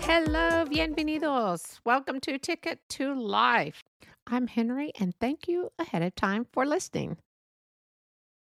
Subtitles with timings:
[0.00, 1.80] Hello, bienvenidos.
[1.84, 3.82] Welcome to Ticket to Life.
[4.26, 7.16] I'm Henrie, and thank you ahead of time for listening.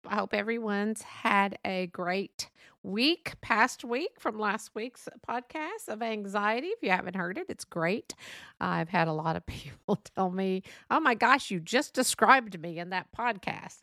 [0.07, 2.49] I hope everyone's had a great
[2.83, 6.67] week, past week from last week's podcast of anxiety.
[6.67, 8.13] If you haven't heard it, it's great.
[8.59, 12.79] I've had a lot of people tell me, oh my gosh, you just described me
[12.79, 13.81] in that podcast.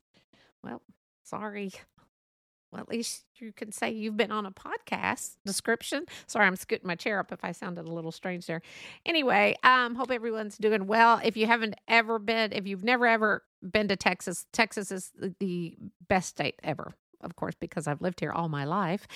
[0.63, 0.83] Well,
[1.23, 1.73] sorry.
[2.77, 6.05] Well, at least you can say you've been on a podcast description.
[6.27, 8.61] Sorry, I'm scooting my chair up if I sounded a little strange there.
[9.07, 11.19] Anyway, um, hope everyone's doing well.
[11.25, 15.75] If you haven't ever been, if you've never ever been to Texas, Texas is the
[16.07, 19.07] best state ever, of course, because I've lived here all my life.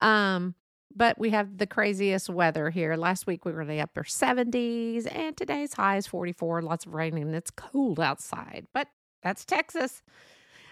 [0.00, 0.54] Um,
[0.96, 2.96] but we have the craziest weather here.
[2.96, 6.62] Last week we were in the upper 70s, and today's high is 44.
[6.62, 8.66] Lots of rain, and it's cold outside.
[8.72, 8.88] But
[9.22, 10.02] that's Texas.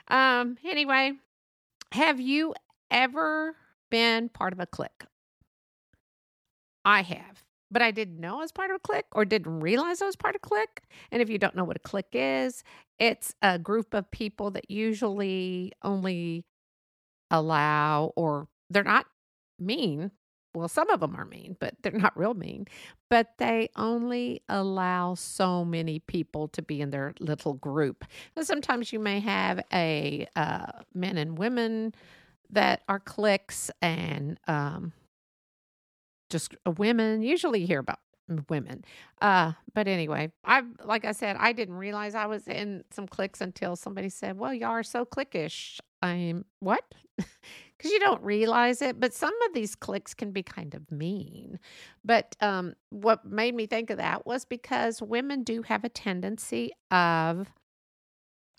[0.08, 1.12] Um, anyway,
[1.92, 2.54] have you
[2.90, 3.56] ever
[3.90, 5.04] been part of a clique?
[6.84, 10.00] I have, but I didn't know I was part of a clique or didn't realize
[10.00, 10.80] I was part of a clique.
[11.12, 12.64] And if you don't know what a clique is,
[12.98, 16.44] it's a group of people that usually only
[17.30, 19.06] allow, or they're not
[19.58, 20.10] mean.
[20.58, 22.66] Well, some of them are mean, but they're not real mean.
[23.08, 28.04] But they only allow so many people to be in their little group.
[28.36, 31.94] And sometimes you may have a uh, men and women
[32.50, 34.92] that are cliques and um,
[36.30, 37.22] just women.
[37.22, 38.00] Usually you hear about
[38.48, 38.84] women.
[39.22, 43.40] Uh, but anyway, I like I said, I didn't realize I was in some cliques
[43.40, 46.84] until somebody said, "Well, y'all are so cliquish." I'm what?
[47.78, 51.60] Because you don't realize it, but some of these clicks can be kind of mean.
[52.04, 56.72] But um, what made me think of that was because women do have a tendency
[56.90, 57.48] of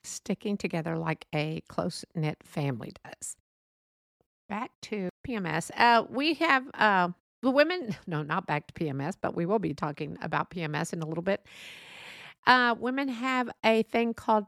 [0.03, 3.35] sticking together like a close knit family does.
[4.47, 5.69] Back to PMS.
[5.75, 7.09] Uh, we have uh,
[7.41, 11.01] the women, no, not back to PMS, but we will be talking about PMS in
[11.01, 11.45] a little bit.
[12.47, 14.45] Uh, women have a thing called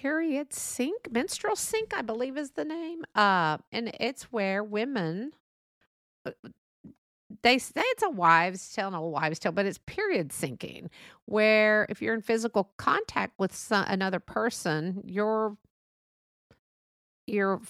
[0.00, 3.04] period sync, menstrual sync, I believe is the name.
[3.14, 5.32] Uh, and it's where women,
[6.24, 6.30] uh,
[7.42, 10.88] they say it's a wives' tale, not a wives' tale, but it's period syncing,
[11.26, 15.56] where if you're in physical contact with some, another person, your
[17.26, 17.60] your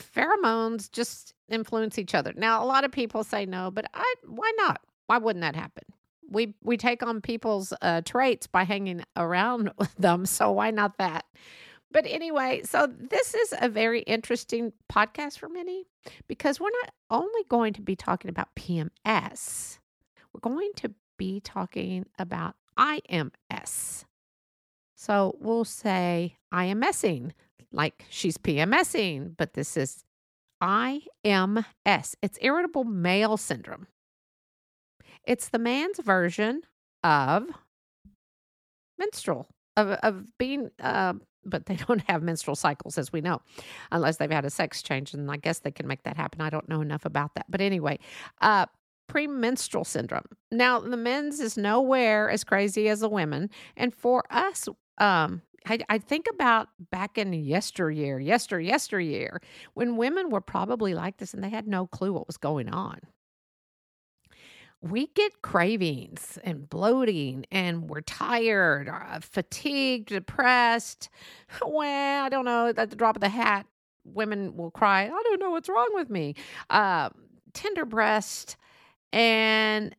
[0.00, 2.32] pheromones just influence each other.
[2.34, 4.80] Now, a lot of people say no, but I why not?
[5.06, 5.84] Why wouldn't that happen?
[6.30, 10.98] We we take on people's uh, traits by hanging around with them, so why not
[10.98, 11.24] that?
[11.92, 15.86] But anyway, so this is a very interesting podcast for many
[16.28, 19.78] because we're not only going to be talking about PMS,
[20.32, 24.04] we're going to be talking about IMS.
[24.96, 27.32] So we'll say IMSing,
[27.72, 30.04] like she's PMSing, but this is
[30.62, 32.14] IMS.
[32.22, 33.86] It's irritable male syndrome.
[35.24, 36.62] It's the man's version
[37.02, 37.46] of
[38.98, 41.14] menstrual, of, of being, uh,
[41.44, 43.40] but they don't have menstrual cycles, as we know,
[43.90, 45.14] unless they've had a sex change.
[45.14, 46.40] And I guess they can make that happen.
[46.40, 47.46] I don't know enough about that.
[47.48, 47.98] But anyway,
[48.40, 48.66] uh,
[49.06, 50.26] premenstrual syndrome.
[50.52, 53.50] Now, the men's is nowhere as crazy as the women.
[53.76, 54.68] And for us,
[54.98, 59.40] um, I, I think about back in yesteryear, yester, yesteryear,
[59.74, 63.00] when women were probably like this and they had no clue what was going on.
[64.82, 71.08] We get cravings and bloating, and we're tired, uh, fatigued, depressed.
[71.66, 72.68] Well, I don't know.
[72.68, 73.66] At the drop of the hat,
[74.04, 76.34] women will cry, I don't know what's wrong with me.
[76.70, 77.10] Uh,
[77.52, 78.56] tender breast.
[79.12, 79.94] And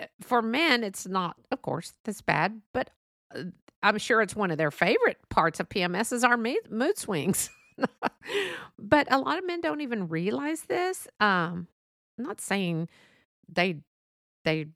[0.00, 2.90] uh, for men, it's not, of course, this bad, but
[3.34, 3.44] uh,
[3.82, 7.50] I'm sure it's one of their favorite parts of PMS is our mood swings.
[8.78, 11.06] but a lot of men don't even realize this.
[11.20, 11.68] Um,
[12.18, 12.88] I'm not saying
[13.48, 13.76] they
[14.44, 14.66] they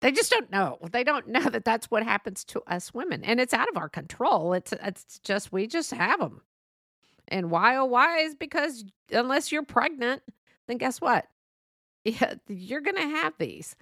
[0.00, 0.78] they just don't know.
[0.90, 3.88] They don't know that that's what happens to us women, and it's out of our
[3.88, 4.52] control.
[4.54, 6.42] It's it's just we just have them.
[7.28, 10.22] And why oh why is because unless you're pregnant,
[10.66, 11.26] then guess what?
[12.02, 13.76] Yeah, you're gonna have these.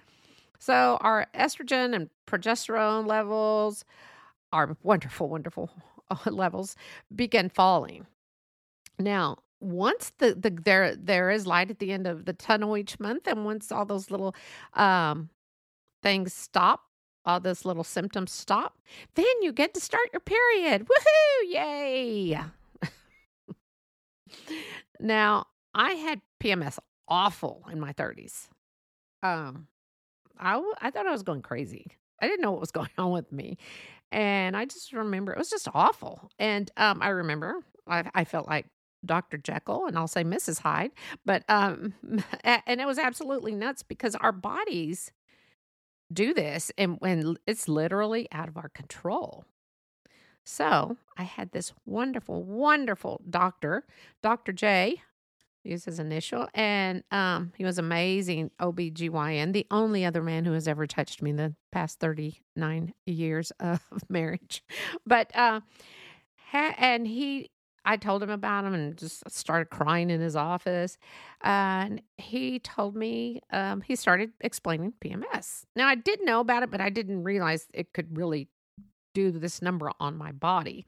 [0.59, 3.85] So our estrogen and progesterone levels,
[4.51, 5.71] our wonderful, wonderful
[6.11, 6.75] uh, levels
[7.15, 8.05] begin falling.
[8.99, 12.99] Now, once the, the there there is light at the end of the tunnel each
[12.99, 14.35] month, and once all those little
[14.73, 15.29] um,
[16.01, 16.83] things stop,
[17.25, 18.77] all those little symptoms stop,
[19.15, 20.87] then you get to start your period.
[20.87, 21.53] Woohoo!
[21.53, 22.39] Yay!
[24.99, 28.47] now, I had PMS awful in my 30s.
[29.21, 29.67] Um,
[30.39, 31.87] I, I thought I was going crazy.
[32.21, 33.57] I didn't know what was going on with me.
[34.11, 36.31] And I just remember it was just awful.
[36.39, 37.57] And um, I remember
[37.87, 38.65] I, I felt like
[39.05, 39.37] Dr.
[39.37, 40.59] Jekyll and I'll say Mrs.
[40.59, 40.91] Hyde,
[41.25, 41.93] but um,
[42.43, 45.11] and it was absolutely nuts because our bodies
[46.11, 49.45] do this and when it's literally out of our control.
[50.43, 53.85] So I had this wonderful, wonderful doctor,
[54.23, 54.51] Dr.
[54.51, 55.01] J,
[55.63, 60.67] use his initial, and um, he was amazing OBGYN, the only other man who has
[60.67, 64.63] ever touched me in the past 39 years of marriage.
[65.05, 65.61] But, uh,
[66.51, 67.51] and he,
[67.89, 70.99] I told him about him and just started crying in his office.
[71.41, 75.65] And he told me, um, he started explaining PMS.
[75.75, 78.47] Now, I did know about it, but I didn't realize it could really
[79.15, 80.85] do this number on my body.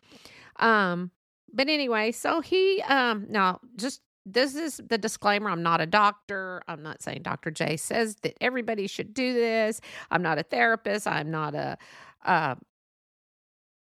[0.57, 1.09] Um,
[1.51, 5.49] but anyway, so he, um, now just this is the disclaimer.
[5.49, 6.61] I'm not a doctor.
[6.67, 7.49] I'm not saying Dr.
[7.49, 9.81] J says that everybody should do this.
[10.11, 11.07] I'm not a therapist.
[11.07, 11.79] I'm not a,
[12.23, 12.53] uh,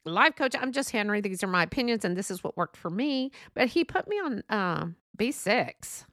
[0.04, 0.54] life coach.
[0.58, 1.22] I'm just Henrie.
[1.22, 3.30] These are my opinions, and this is what worked for me.
[3.54, 4.86] But he put me on uh,
[5.18, 6.04] B6.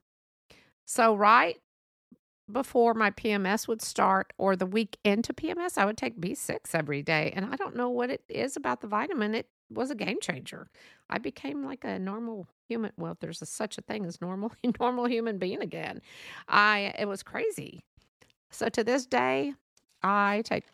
[0.85, 1.57] So, right
[2.51, 7.01] before my PMS would start or the week into PMS, I would take B6 every
[7.01, 7.31] day.
[7.35, 9.35] And I don't know what it is about the vitamin.
[9.35, 10.67] It was a game changer.
[11.09, 12.91] I became like a normal human.
[12.97, 16.01] Well, there's a, such a thing as normal, normal human being again.
[16.47, 17.83] I, it was crazy.
[18.49, 19.53] So to this day,
[20.03, 20.65] I take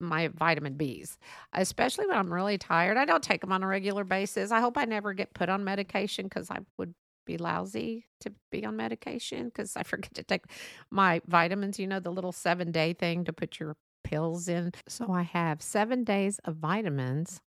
[0.00, 1.16] my vitamin Bs,
[1.52, 2.96] especially when I'm really tired.
[2.96, 4.50] I don't take them on a regular basis.
[4.50, 6.94] I hope I never get put on medication because I would
[7.26, 10.44] be lousy to be on medication because I forget to take
[10.90, 14.72] my vitamins, you know, the little seven day thing to put your pills in.
[14.88, 17.40] So I have seven days of vitamins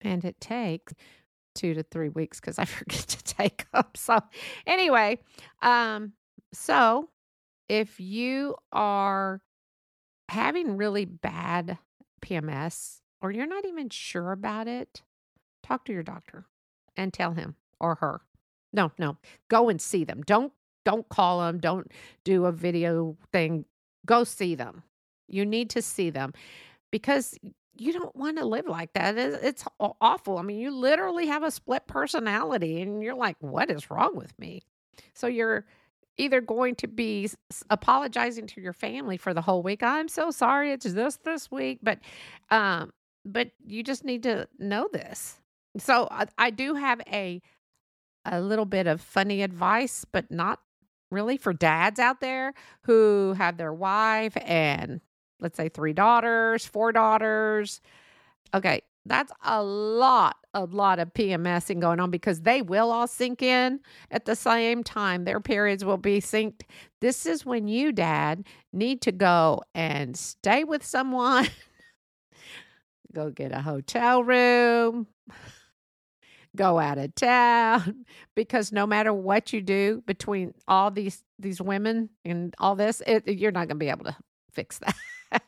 [0.00, 0.94] and it takes
[1.54, 3.84] two to three weeks because I forget to take them.
[3.96, 4.20] So
[4.66, 5.18] anyway,
[5.62, 6.12] um,
[6.52, 7.08] so
[7.68, 9.40] if you are
[10.30, 11.78] having really bad
[12.22, 15.02] PMS or you're not even sure about it,
[15.62, 16.46] talk to your doctor
[16.96, 18.22] and tell him or her.
[18.72, 19.16] No, no.
[19.48, 20.22] Go and see them.
[20.22, 20.52] Don't
[20.84, 21.58] don't call them.
[21.58, 21.90] Don't
[22.24, 23.64] do a video thing.
[24.06, 24.82] Go see them.
[25.28, 26.32] You need to see them
[26.90, 27.36] because
[27.76, 29.18] you don't want to live like that.
[29.18, 30.38] It's awful.
[30.38, 34.36] I mean, you literally have a split personality and you're like, what is wrong with
[34.38, 34.62] me?
[35.14, 35.66] So you're
[36.20, 37.28] either going to be
[37.70, 39.82] apologizing to your family for the whole week.
[39.82, 40.72] I'm so sorry.
[40.72, 41.98] It's just this week, but
[42.50, 42.92] um
[43.24, 45.38] but you just need to know this.
[45.78, 47.40] So I, I do have a
[48.24, 50.60] a little bit of funny advice, but not
[51.10, 55.00] really for dads out there who have their wife and
[55.40, 57.80] let's say three daughters, four daughters.
[58.52, 63.42] Okay, that's a lot, a lot of PMSing going on because they will all sink
[63.42, 63.80] in
[64.12, 65.24] at the same time.
[65.24, 66.62] Their periods will be synced.
[67.00, 71.48] This is when you, dad, need to go and stay with someone,
[73.12, 75.08] go get a hotel room,
[76.54, 82.10] go out of town because no matter what you do between all these these women
[82.24, 84.16] and all this, it, you're not going to be able to
[84.52, 84.94] fix that.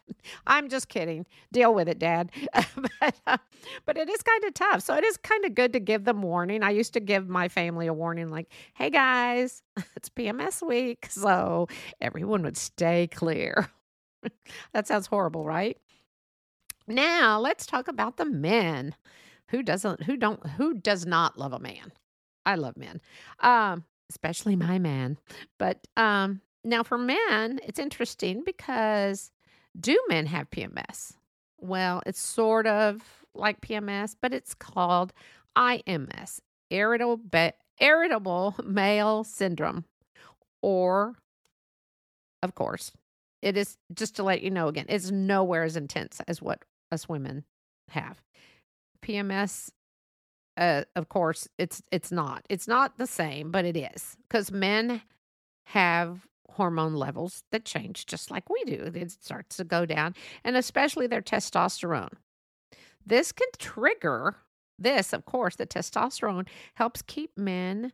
[0.47, 1.27] I'm just kidding.
[1.53, 2.31] Deal with it, Dad.
[2.55, 3.37] but, uh,
[3.85, 4.83] but it is kind of tough.
[4.83, 6.63] So it is kind of good to give them warning.
[6.63, 9.63] I used to give my family a warning like, hey guys,
[9.97, 11.07] it's PMS week.
[11.11, 11.69] So
[12.01, 13.69] everyone would stay clear.
[14.73, 15.79] that sounds horrible, right?
[16.87, 18.95] Now let's talk about the men.
[19.49, 21.93] Who doesn't who don't who does not love a man?
[22.45, 23.01] I love men.
[23.41, 25.19] Um, especially my man.
[25.59, 29.31] But um now for men, it's interesting because
[29.79, 31.15] do men have PMS?
[31.61, 33.03] Well, it's sort of
[33.35, 35.13] like PMS, but it's called
[35.57, 37.21] IMS, irritable,
[37.81, 39.85] irritable male syndrome.
[40.61, 41.15] Or,
[42.43, 42.93] of course,
[43.41, 47.09] it is just to let you know again, it's nowhere as intense as what us
[47.09, 47.45] women
[47.89, 48.21] have.
[49.05, 49.71] PMS
[50.57, 55.01] uh, of course it's it's not it's not the same but it is because men
[55.67, 58.91] have hormone levels that change just like we do.
[58.95, 62.13] It starts to go down, and especially their testosterone.
[63.05, 64.37] This can trigger
[64.79, 67.93] this, of course, the testosterone helps keep men.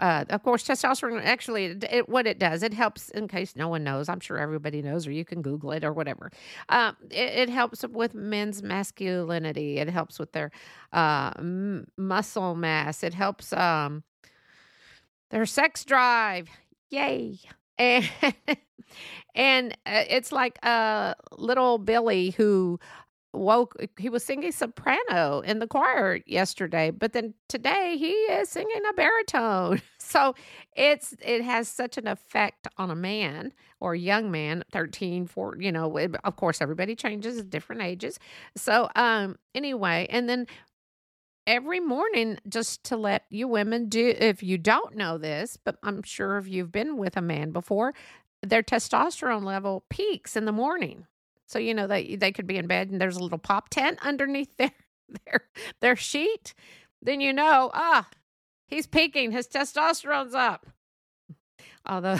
[0.00, 3.08] Uh, of course, testosterone actually, it, it, what it does, it helps.
[3.10, 5.92] In case no one knows, I'm sure everybody knows, or you can Google it or
[5.92, 6.30] whatever.
[6.68, 9.78] Um, it, it, helps with men's masculinity.
[9.78, 10.50] It helps with their
[10.92, 13.02] uh, m- muscle mass.
[13.02, 14.02] It helps um,
[15.30, 16.48] their sex drive.
[16.90, 17.38] Yay!
[17.78, 18.08] And
[19.34, 22.78] and uh, it's like a little Billy who
[23.34, 28.82] woke he was singing soprano in the choir yesterday but then today he is singing
[28.88, 29.80] a baritone.
[29.98, 30.34] So
[30.76, 35.56] it's it has such an effect on a man or a young man 13 4
[35.58, 38.18] you know of course everybody changes at different ages.
[38.56, 40.46] So um anyway and then
[41.46, 46.02] every morning just to let you women do if you don't know this but i'm
[46.02, 47.92] sure if you've been with a man before
[48.42, 51.06] their testosterone level peaks in the morning
[51.46, 53.98] so you know they they could be in bed and there's a little pop tent
[54.02, 54.72] underneath their
[55.26, 55.44] their
[55.80, 56.54] their sheet.
[57.00, 58.08] Then you know, ah,
[58.66, 59.32] he's peaking.
[59.32, 60.66] His testosterone's up.
[61.84, 62.18] Although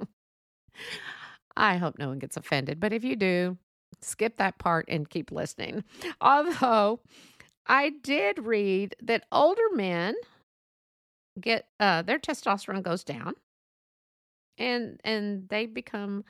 [1.56, 3.56] I hope no one gets offended, but if you do,
[4.00, 5.82] skip that part and keep listening.
[6.20, 7.00] Although
[7.68, 10.14] I did read that older men
[11.40, 13.34] get uh, their testosterone goes down
[14.56, 16.24] and and they become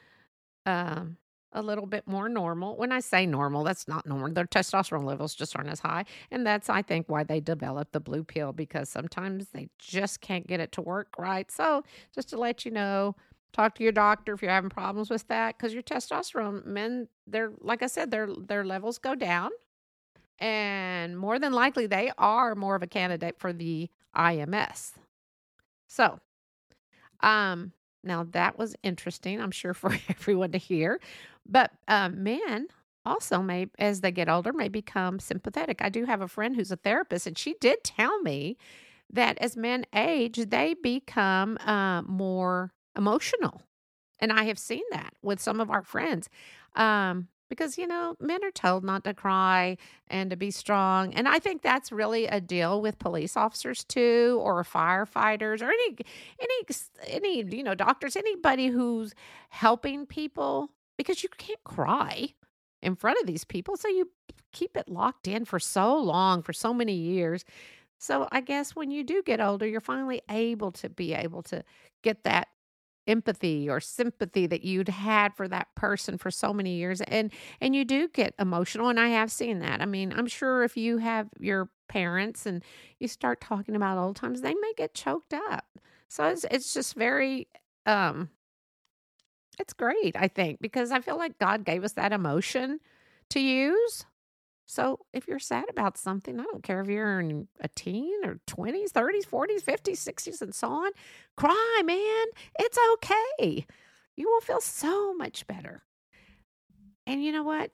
[0.66, 1.16] um
[1.52, 2.76] a little bit more normal.
[2.76, 4.30] When I say normal, that's not normal.
[4.32, 6.04] Their testosterone levels just aren't as high.
[6.30, 10.46] And that's, I think, why they develop the blue pill because sometimes they just can't
[10.46, 11.50] get it to work right.
[11.50, 13.16] So, just to let you know,
[13.54, 17.52] talk to your doctor if you're having problems with that because your testosterone, men, they're,
[17.60, 19.50] like I said, their, their levels go down.
[20.38, 24.92] And more than likely, they are more of a candidate for the IMS.
[25.88, 26.20] So,
[27.20, 27.72] um,
[28.04, 31.00] now that was interesting, I'm sure, for everyone to hear.
[31.46, 32.68] But uh, men
[33.04, 35.82] also may, as they get older, may become sympathetic.
[35.82, 38.56] I do have a friend who's a therapist, and she did tell me
[39.10, 43.62] that as men age, they become uh, more emotional.
[44.20, 46.28] And I have seen that with some of our friends.
[46.76, 49.76] Um, because you know men are told not to cry
[50.08, 54.38] and to be strong and i think that's really a deal with police officers too
[54.42, 55.96] or firefighters or any
[56.40, 59.14] any any you know doctors anybody who's
[59.50, 62.28] helping people because you can't cry
[62.82, 63.76] in front of these people.
[63.76, 64.10] So you
[64.52, 67.44] keep it locked in for so long, for so many years.
[67.98, 71.64] So I guess when you do get older, you're finally able to be able to
[72.02, 72.48] get that
[73.08, 77.74] empathy or sympathy that you'd had for that person for so many years and and
[77.74, 79.80] you do get emotional and I have seen that.
[79.80, 82.62] I mean, I'm sure if you have your parents and
[83.00, 85.64] you start talking about old times, they may get choked up.
[86.08, 87.48] So it's it's just very
[87.86, 88.30] um
[89.58, 92.80] it's great, I think, because I feel like God gave us that emotion
[93.30, 94.04] to use.
[94.68, 98.38] So if you're sad about something, I don't care if you're in a teen or
[98.46, 100.90] 20s, 30s, 40s, 50s, 60s, and so on,
[101.38, 102.26] cry, man.
[102.58, 103.66] It's okay.
[104.14, 105.84] You will feel so much better.
[107.06, 107.70] And you know what?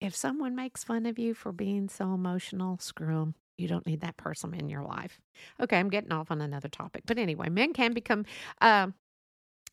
[0.00, 3.34] If someone makes fun of you for being so emotional, screw them.
[3.56, 5.20] You don't need that person in your life.
[5.60, 7.04] Okay, I'm getting off on another topic.
[7.06, 8.24] But anyway, men can become
[8.60, 8.88] uh,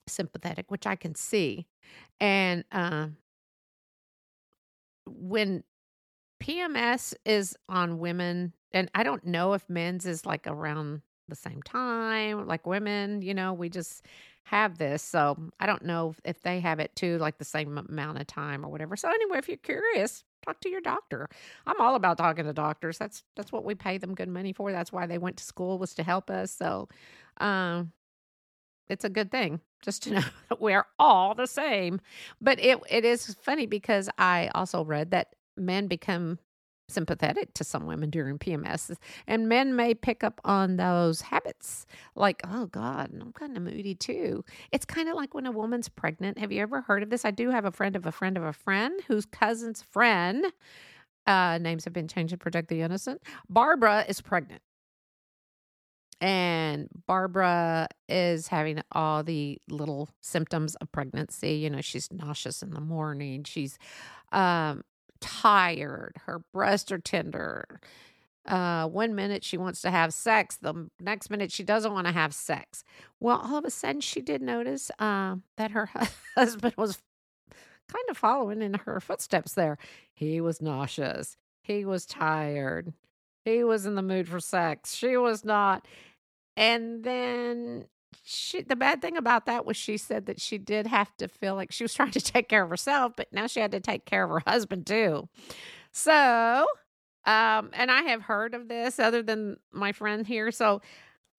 [0.07, 1.65] sympathetic, which I can see.
[2.19, 3.07] And uh,
[5.07, 5.63] when
[6.43, 11.61] PMS is on women, and I don't know if men's is like around the same
[11.61, 14.05] time, like women, you know, we just
[14.43, 15.01] have this.
[15.01, 18.65] So I don't know if they have it too, like the same amount of time
[18.65, 18.97] or whatever.
[18.97, 21.29] So anyway, if you're curious, talk to your doctor.
[21.65, 22.97] I'm all about talking to doctors.
[22.97, 24.71] That's that's what we pay them good money for.
[24.73, 26.51] That's why they went to school was to help us.
[26.51, 26.89] So
[27.37, 27.93] um
[28.89, 32.01] it's a good thing just to know that we're all the same.
[32.41, 36.39] But it it is funny because I also read that men become
[36.89, 38.95] sympathetic to some women during PMS,
[39.25, 41.85] and men may pick up on those habits.
[42.15, 44.43] Like, oh God, I'm kind of moody too.
[44.71, 46.37] It's kind of like when a woman's pregnant.
[46.39, 47.25] Have you ever heard of this?
[47.25, 50.45] I do have a friend of a friend of a friend whose cousin's friend.
[51.25, 53.21] Uh, names have been changed to protect the innocent.
[53.49, 54.61] Barbara is pregnant
[56.23, 61.55] and Barbara is having all the little symptoms of pregnancy.
[61.55, 63.43] You know, she's nauseous in the morning.
[63.43, 63.77] She's
[64.31, 64.83] um,
[65.23, 66.17] tired.
[66.25, 67.79] Her breasts are tender.
[68.45, 72.13] Uh, one minute she wants to have sex, the next minute she doesn't want to
[72.13, 72.83] have sex.
[73.21, 75.89] Well, all of a sudden she did notice uh, that her
[76.35, 76.99] husband was
[77.87, 79.77] kind of following in her footsteps there.
[80.13, 81.37] He was nauseous.
[81.61, 82.93] He was tired.
[83.45, 84.93] He was in the mood for sex.
[84.93, 85.87] She was not.
[86.57, 87.85] And then
[88.23, 91.55] she the bad thing about that was she said that she did have to feel
[91.55, 94.05] like she was trying to take care of herself, but now she had to take
[94.05, 95.27] care of her husband too.
[95.91, 96.65] So,
[97.25, 100.51] um, and I have heard of this other than my friend here.
[100.51, 100.81] So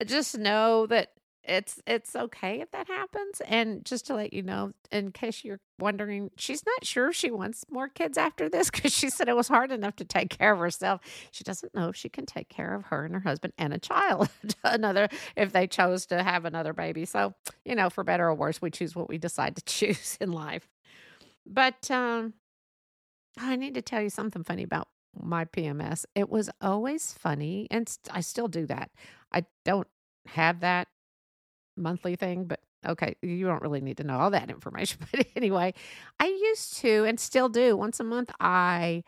[0.05, 1.09] just know that
[1.47, 5.59] it's it's okay if that happens and just to let you know in case you're
[5.79, 9.35] wondering she's not sure if she wants more kids after this because she said it
[9.35, 12.49] was hard enough to take care of herself she doesn't know if she can take
[12.49, 14.29] care of her and her husband and a child
[14.63, 17.33] another if they chose to have another baby so
[17.63, 20.67] you know for better or worse we choose what we decide to choose in life
[21.45, 22.33] but um
[23.37, 26.05] I need to tell you something funny about my PMS.
[26.15, 28.91] It was always funny, and I still do that.
[29.31, 29.87] I don't
[30.27, 30.87] have that
[31.77, 34.99] monthly thing, but okay, you don't really need to know all that information.
[35.11, 35.73] But anyway,
[36.19, 38.31] I used to and still do once a month.
[38.39, 39.03] I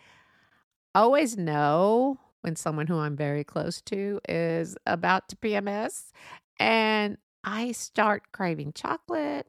[0.95, 6.11] always know when someone who I'm very close to is about to PMS,
[6.59, 9.47] and I start craving chocolate.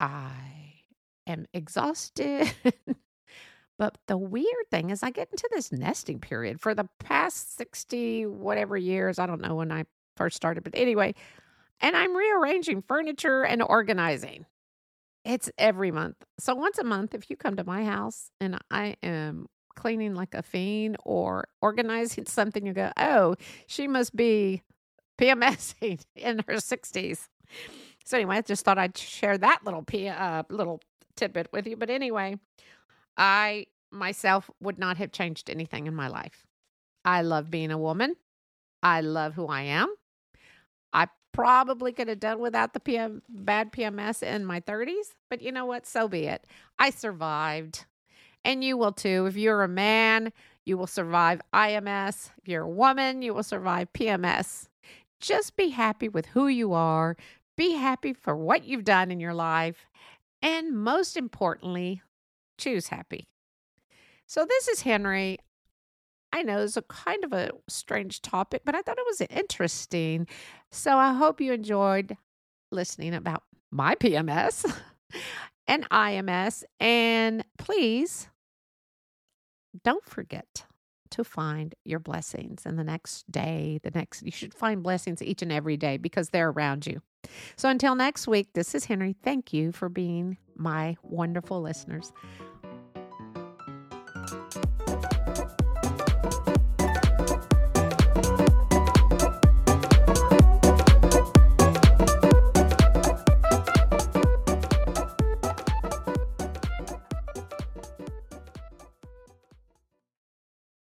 [0.00, 0.74] I
[1.26, 2.52] am exhausted.
[3.82, 8.26] But the weird thing is, I get into this nesting period for the past 60
[8.26, 9.18] whatever years.
[9.18, 11.16] I don't know when I first started, but anyway,
[11.80, 14.46] and I'm rearranging furniture and organizing.
[15.24, 16.16] It's every month.
[16.38, 20.34] So once a month, if you come to my house and I am cleaning like
[20.34, 23.36] a fiend or organizing something, you go, oh,
[23.66, 24.62] she must be
[25.18, 27.28] PMSing in her 60s.
[28.04, 30.80] So anyway, I just thought I'd share that little P, uh, little
[31.16, 31.76] tidbit with you.
[31.76, 32.36] But anyway,
[33.16, 36.46] I myself would not have changed anything in my life.
[37.04, 38.16] I love being a woman.
[38.82, 39.94] I love who I am.
[41.32, 45.64] Probably could have done without the PM, bad PMS in my 30s, but you know
[45.64, 45.86] what?
[45.86, 46.46] So be it.
[46.78, 47.86] I survived.
[48.44, 49.26] And you will too.
[49.26, 50.32] If you're a man,
[50.64, 52.30] you will survive IMS.
[52.38, 54.68] If you're a woman, you will survive PMS.
[55.20, 57.16] Just be happy with who you are.
[57.56, 59.86] Be happy for what you've done in your life.
[60.42, 62.02] And most importantly,
[62.58, 63.28] choose happy.
[64.26, 65.38] So, this is Henrie.
[66.32, 70.26] I know it's a kind of a strange topic, but I thought it was interesting.
[70.72, 72.16] So, I hope you enjoyed
[72.70, 74.64] listening about my PMS
[75.68, 76.64] and IMS.
[76.80, 78.28] And please
[79.84, 80.64] don't forget
[81.10, 85.42] to find your blessings in the next day, the next, you should find blessings each
[85.42, 87.02] and every day because they're around you.
[87.56, 89.16] So until next week, this is Henrie.
[89.22, 92.12] Thank you for being my wonderful listeners.